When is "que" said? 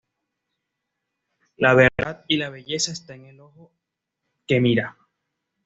4.47-4.59